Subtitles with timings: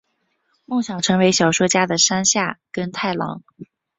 [0.65, 3.43] 梦想成为小说家的山下耕太郎！